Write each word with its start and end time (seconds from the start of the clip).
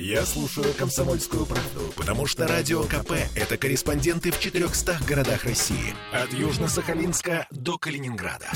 Я 0.00 0.24
слушаю 0.24 0.72
«Комсомольскую 0.74 1.44
правду», 1.44 1.92
потому 1.96 2.24
что 2.24 2.46
«Радио 2.46 2.84
КП»— 2.84 3.14
это 3.34 3.56
корреспонденты 3.58 4.30
в 4.30 4.38
400 4.38 5.00
городах 5.04 5.44
России. 5.44 5.92
От 6.12 6.32
Южно-Сахалинска 6.32 7.46
до 7.50 7.78
Калининграда. 7.78 8.46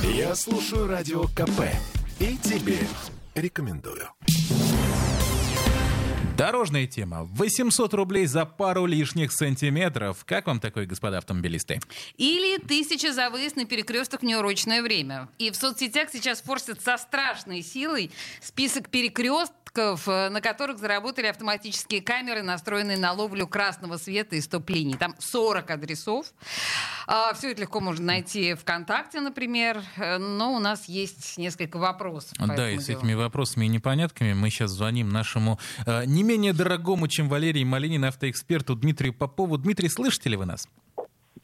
Я 0.00 0.34
слушаю 0.34 0.86
«Радио 0.86 1.24
КП» 1.24 1.68
и 2.18 2.38
тебе 2.38 2.78
рекомендую. 3.34 4.08
Дорожная 6.38 6.86
тема. 6.86 7.24
800 7.24 7.94
рублей 7.94 8.26
за 8.26 8.44
пару 8.44 8.86
лишних 8.86 9.32
сантиметров. 9.32 10.24
Как 10.26 10.46
вам 10.46 10.60
такой, 10.60 10.86
господа 10.86 11.18
автомобилисты? 11.18 11.80
Или 12.16 12.58
тысяча 12.58 13.12
за 13.12 13.30
выезд 13.30 13.56
на 13.56 13.64
перекресток 13.64 14.20
в 14.20 14.24
неурочное 14.24 14.82
время. 14.82 15.28
И 15.38 15.50
в 15.50 15.56
соцсетях 15.56 16.08
сейчас 16.12 16.42
форсят 16.42 16.82
со 16.82 16.98
страшной 16.98 17.62
силой 17.62 18.10
список 18.42 18.90
перекрестков, 18.90 19.65
э, 19.78 20.28
на 20.28 20.40
которых 20.40 20.78
заработали 20.78 21.26
автоматические 21.26 22.02
камеры, 22.02 22.42
настроенные 22.42 22.96
на 22.96 23.12
ловлю 23.12 23.46
красного 23.46 23.96
света 23.96 24.36
и 24.36 24.40
стоп-линий. 24.40 24.94
Там 24.94 25.14
40 25.18 25.70
адресов. 25.70 26.26
А, 27.06 27.34
Все 27.34 27.52
это 27.52 27.62
легко 27.62 27.80
можно 27.80 28.04
найти 28.04 28.54
ВКонтакте, 28.54 29.20
например. 29.20 29.82
Э, 29.96 30.18
Но 30.18 30.54
у 30.54 30.58
нас 30.58 30.88
есть 30.88 31.38
несколько 31.38 31.78
вопросов. 31.78 32.32
Да, 32.38 32.70
и 32.70 32.78
с 32.78 32.86
делу. 32.86 33.00
этими 33.00 33.14
вопросами 33.14 33.66
и 33.66 33.68
непонятками 33.68 34.32
мы 34.32 34.50
сейчас 34.50 34.70
звоним 34.70 35.08
нашему 35.08 35.58
э, 35.86 36.04
не 36.06 36.22
менее 36.22 36.52
дорогому, 36.52 37.08
чем 37.08 37.28
Валерий 37.28 37.64
Малинин, 37.64 38.04
автоэксперту 38.04 38.74
Дмитрию 38.74 39.12
Попову. 39.14 39.58
Дмитрий, 39.58 39.88
слышите 39.88 40.30
ли 40.30 40.36
вы 40.36 40.46
нас? 40.46 40.68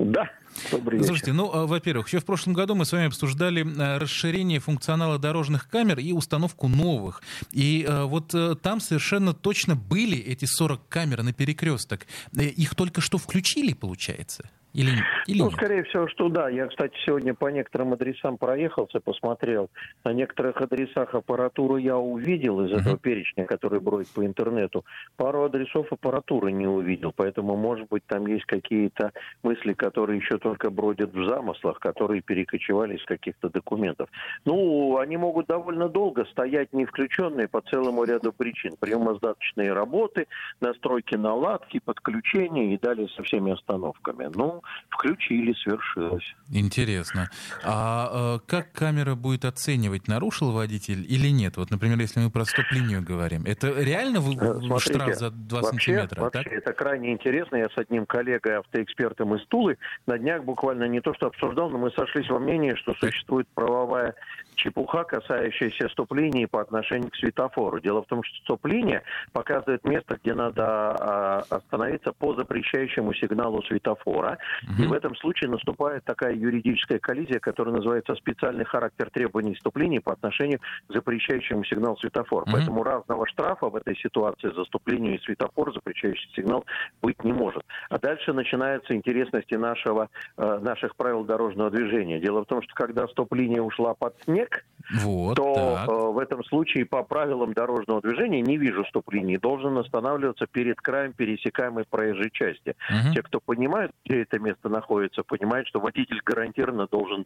Да, 0.05 0.31
добрый 0.71 0.99
вечер. 0.99 1.09
Слушайте, 1.09 1.33
ну, 1.33 1.53
э, 1.53 1.67
во-первых, 1.67 2.09
еще 2.09 2.19
в 2.19 2.25
прошлом 2.25 2.55
году 2.55 2.75
мы 2.75 2.85
с 2.85 2.93
вами 2.93 3.07
обсуждали 3.07 3.65
э, 3.65 3.99
расширение 3.99 4.59
функционала 4.59 5.19
дорожных 5.19 5.69
камер 5.69 5.99
и 5.99 6.13
установку 6.13 6.69
новых. 6.69 7.23
И 7.53 7.87
э, 7.89 8.05
вот 8.05 8.35
э, 8.35 8.57
там 8.61 8.81
совершенно 8.81 9.33
точно 9.33 9.77
были 9.77 10.19
эти 10.19 10.45
40 10.45 10.89
камер 10.89 11.23
на 11.23 11.33
перекресток. 11.33 12.07
Э, 12.37 12.45
Их 12.45 12.75
только 12.75 13.01
что 13.01 13.19
включили, 13.19 13.73
получается? 13.73 14.51
Или, 14.75 14.91
или 15.27 15.39
ну, 15.39 15.47
нет? 15.47 15.55
скорее 15.55 15.83
всего, 15.85 16.09
что 16.09 16.29
да. 16.29 16.49
Я, 16.49 16.67
кстати, 16.67 16.95
сегодня 17.05 17.35
по 17.35 17.49
некоторым 17.49 17.93
адресам 17.93 18.39
проехался, 18.39 19.01
посмотрел. 19.01 19.69
На 20.05 20.13
некоторых 20.13 20.61
адресах 20.63 21.15
аппаратуру 21.15 21.77
я 21.77 21.99
увидел 21.99 22.65
из 22.65 22.73
этого 22.73 22.97
перечня, 22.97 23.45
который 23.45 23.81
бродит 23.81 24.09
по 24.09 24.25
интернету. 24.25 24.85
Пару 25.17 25.45
адресов 25.45 25.93
аппаратуры 25.93 26.53
не 26.53 26.67
увидел. 26.67 27.13
Поэтому, 27.15 27.57
может 27.57 27.89
быть, 27.89 28.05
там 28.07 28.27
есть 28.27 28.47
какие-то 28.47 29.13
мысли, 29.43 29.75
которые 29.75 30.19
еще 30.19 30.39
только 30.39 30.71
бродят 30.71 31.13
в 31.13 31.29
замыслах, 31.29 31.79
которые 31.79 32.23
перекочевали 32.23 32.97
из 32.97 33.05
каких-то 33.05 33.51
документов. 33.51 34.09
Ну, 34.47 34.97
они 34.99 35.19
могут 35.19 35.47
довольно 35.49 35.89
долго 35.89 36.25
стоять 36.27 36.73
не 36.73 36.87
включенные 36.87 37.47
по 37.47 37.61
целому 37.61 38.05
ряду 38.05 38.33
причин. 38.33 38.77
Приемоздаточные 38.81 39.73
работы, 39.75 40.29
настройки 40.61 41.17
наладки, 41.17 41.79
подключения 41.85 42.75
и 42.75 42.79
далее 42.79 43.09
со 43.09 43.23
всеми 43.23 43.53
остановками. 43.53 44.31
Ну, 44.35 44.62
включили, 44.91 45.53
свершилось. 45.55 46.25
Интересно. 46.51 47.31
А 47.65 48.37
э, 48.37 48.39
как 48.47 48.73
камера 48.73 49.15
будет 49.15 49.45
оценивать, 49.45 50.09
нарушил 50.09 50.53
водитель 50.53 51.05
или 51.09 51.29
нет? 51.29 51.57
Вот, 51.57 51.71
например, 51.71 51.99
если 51.99 52.21
мы 52.21 52.31
про 52.31 52.45
стоп-линию 52.45 53.03
говорим. 53.03 53.43
Это 53.45 53.73
реально 53.81 54.21
в- 54.21 54.33
Э, 54.33 54.61
смотрите, 54.61 54.95
штраф 54.95 55.15
за 55.17 55.31
2 55.31 55.61
вообще, 55.63 55.71
сантиметра? 55.93 56.21
Вообще, 56.23 56.43
так? 56.43 56.53
это 56.53 56.73
крайне 56.73 57.13
интересно. 57.13 57.57
Я 57.57 57.69
с 57.69 57.77
одним 57.77 58.07
коллегой, 58.07 58.59
автоэкспертом 58.59 59.35
из 59.35 59.47
Тулы, 59.47 59.79
на 60.07 60.19
днях 60.19 60.45
буквально 60.45 60.85
не 60.85 61.01
то 61.01 61.15
что 61.15 61.27
обсуждал, 61.27 61.71
но 61.71 61.79
мы 61.79 61.91
сошлись 61.91 62.29
во 62.29 62.39
мнении, 62.39 62.75
что 62.75 62.95
существует 62.95 63.47
правовая 63.55 64.15
чепуха, 64.63 65.05
касающаяся 65.05 65.89
стоп-линии 65.89 66.47
по 66.47 66.61
отношению 66.61 67.11
к 67.11 67.17
светофору. 67.17 67.81
Дело 67.81 68.03
в 68.03 68.07
том, 68.07 68.23
что 68.23 68.37
стоп-линия 68.45 69.03
показывает 69.33 69.85
место, 69.85 70.19
где 70.23 70.35
надо 70.35 70.65
а, 70.65 71.45
остановиться 71.51 72.13
по 72.13 72.35
запрещающему 72.35 73.13
сигналу 73.15 73.63
светофора. 73.63 74.39
И 74.79 74.87
в 74.87 74.93
этом 74.93 75.17
случае 75.17 75.51
наступает 75.51 76.05
такая 76.05 76.35
юридическая 76.35 76.99
коллизия, 76.99 77.41
которая 77.41 77.75
называется 77.75 78.15
специальный 78.15 78.65
характер 78.65 79.11
требований 79.11 79.57
стоп-линии 79.57 79.99
по 79.99 80.13
отношению 80.13 80.61
к 80.89 80.93
запрещающему 80.93 81.65
сигналу 81.65 81.97
светофора. 81.97 82.47
Поэтому 82.51 82.83
разного 82.83 83.27
штрафа 83.27 83.69
в 83.69 83.77
этой 83.77 83.97
ситуации 83.97 84.53
за 84.55 84.65
стоп-линию 84.65 85.17
и 85.17 85.23
светофор, 85.23 85.73
запрещающий 85.73 86.31
сигнал, 86.35 86.65
быть 87.01 87.23
не 87.25 87.33
может. 87.33 87.65
А 87.91 87.99
дальше 87.99 88.33
начинаются 88.33 88.95
интересности 88.95 89.55
нашего, 89.55 90.09
э, 90.37 90.59
наших 90.59 90.97
правил 90.97 91.25
дорожного 91.25 91.71
движения. 91.71 92.21
Дело 92.21 92.43
в 92.43 92.47
том, 92.47 92.63
что 92.63 92.75
когда 92.75 93.07
стоп-линия 93.09 93.63
ушла 93.63 93.95
под 93.95 94.15
снег, 94.25 94.52
work 94.53 94.72
Вот, 94.91 95.37
то 95.37 95.55
так. 95.55 95.89
э, 95.89 95.93
в 95.93 96.19
этом 96.19 96.45
случае 96.45 96.85
по 96.87 97.03
правилам 97.03 97.53
дорожного 97.53 98.01
движения 98.01 98.41
не 98.41 98.57
вижу 98.57 98.85
стоп-линии, 98.87 99.37
должен 99.37 99.77
останавливаться 99.79 100.47
перед 100.47 100.81
краем 100.81 101.13
пересекаемой 101.13 101.85
проезжей 101.89 102.31
части. 102.31 102.75
Мгм. 102.91 103.15
Те, 103.15 103.23
кто 103.23 103.41
понимают, 103.41 103.93
где 104.05 104.23
это 104.23 104.39
место 104.39 104.69
находится, 104.69 105.23
понимают, 105.23 105.69
что 105.69 105.81
водитель 105.81 106.21
гарантированно 106.25 106.87
должен 106.91 107.25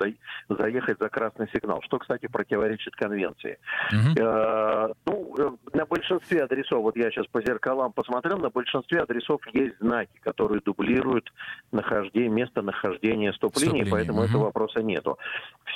заехать 0.48 0.98
за 0.98 1.08
красный 1.08 1.48
сигнал, 1.52 1.80
что, 1.82 1.98
кстати, 1.98 2.26
противоречит 2.26 2.94
конвенции. 2.96 3.58
Мгм. 3.92 4.14
Э, 4.18 4.92
ну, 5.06 5.34
э, 5.38 5.50
на 5.72 5.86
большинстве 5.86 6.44
адресов, 6.44 6.82
вот 6.82 6.96
я 6.96 7.10
сейчас 7.10 7.26
по 7.26 7.40
зеркалам 7.40 7.92
посмотрел, 7.92 8.38
на 8.38 8.50
большинстве 8.50 9.00
адресов 9.00 9.40
есть 9.52 9.78
знаки, 9.80 10.18
которые 10.20 10.60
дублируют 10.64 11.32
нахождение, 11.72 12.30
место 12.30 12.62
нахождения 12.62 13.32
стоп-линии, 13.32 13.86
поэтому 13.90 14.20
мгм. 14.20 14.28
этого 14.28 14.44
вопроса 14.44 14.82
нету. 14.82 15.18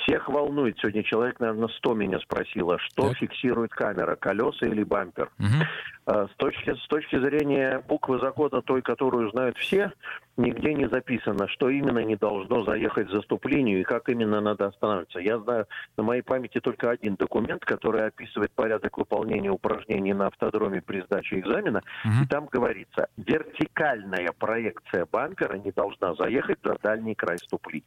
Всех 0.03 0.29
волнует, 0.29 0.77
сегодня 0.79 1.03
человек, 1.03 1.39
наверное, 1.39 1.67
100 1.71 1.93
меня 1.93 2.19
спросило, 2.19 2.77
что 2.79 3.09
Так. 3.09 3.17
фиксирует 3.17 3.71
камера, 3.71 4.15
колеса 4.15 4.65
или 4.67 4.83
бампер. 4.83 5.29
Мгм. 5.37 5.63
Э, 6.11 6.27
С 6.31 6.35
точки, 6.35 6.73
с 6.75 6.87
точки 6.87 7.17
зрения 7.19 7.83
буквы 7.87 8.19
закона, 8.19 8.61
той, 8.61 8.81
которую 8.81 9.31
знают 9.31 9.57
все, 9.57 9.91
нигде 10.35 10.73
не 10.73 10.89
записано, 10.89 11.47
что 11.47 11.69
именно 11.69 11.99
не 11.99 12.15
должно 12.15 12.63
заехать 12.63 13.09
за 13.09 13.21
стоп-линию 13.21 13.79
и 13.79 13.83
как 13.83 14.09
именно 14.09 14.41
надо 14.41 14.67
останавливаться. 14.67 15.19
Я 15.19 15.39
знаю 15.39 15.67
на 15.97 16.03
моей 16.03 16.21
памяти 16.21 16.59
только 16.59 16.89
один 16.89 17.15
документ, 17.15 17.63
который 17.63 18.07
описывает 18.07 18.51
порядок 18.51 18.97
выполнения 18.97 19.51
упражнений 19.51 20.13
на 20.13 20.27
автодроме 20.27 20.81
при 20.81 21.01
сдаче 21.01 21.39
экзамена. 21.39 21.81
Мгм. 22.03 22.23
И 22.23 22.27
там 22.27 22.47
говорится, 22.47 23.07
вертикальная 23.17 24.31
проекция 24.37 25.07
бампера 25.09 25.55
не 25.57 25.71
должна 25.71 26.15
заехать 26.15 26.59
за 26.63 26.77
дальний 26.81 27.15
край 27.15 27.37
стоп-линии. 27.37 27.85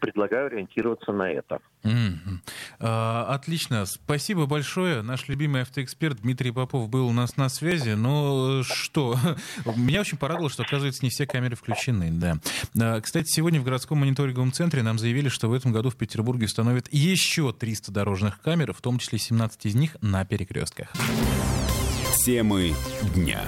Предлагаю 0.00 0.46
ориентироваться 0.46 1.12
на 1.12 1.30
это. 1.30 1.58
Мгм. 1.82 2.40
А, 2.80 3.26
Отлично, 3.28 3.84
спасибо 3.86 4.46
большое. 4.46 5.02
Наш 5.02 5.28
любимый 5.28 5.62
автоэксперт 5.62 6.22
Дмитрий 6.22 6.52
Попов 6.52 6.88
был 6.88 7.08
у 7.08 7.12
нас 7.12 7.36
на 7.36 7.48
связи. 7.48 7.65
Но 7.96 8.60
э, 8.60 8.62
что, 8.62 9.18
меня 9.76 10.00
очень 10.00 10.18
порадовало, 10.18 10.50
что, 10.50 10.62
оказывается, 10.62 11.04
не 11.04 11.10
все 11.10 11.26
камеры 11.26 11.56
включены. 11.56 12.10
Да. 12.10 12.38
А, 12.78 13.00
Кстати, 13.00 13.28
сегодня 13.28 13.60
в 13.60 13.64
городском 13.64 13.98
мониторинговом 13.98 14.52
центре 14.52 14.82
нам 14.82 14.98
заявили, 14.98 15.28
что 15.28 15.48
в 15.48 15.52
этом 15.52 15.72
году 15.72 15.90
в 15.90 15.96
Петербурге 15.96 16.46
установят 16.46 16.88
еще 16.92 17.52
300 17.52 17.92
дорожных 17.92 18.40
камер, 18.40 18.72
в 18.72 18.80
том 18.80 18.98
числе 18.98 19.18
17 19.18 19.66
из 19.66 19.74
них 19.74 19.96
на 20.00 20.24
перекрестках. 20.24 20.92
Темы 22.24 22.74
дня. 23.14 23.42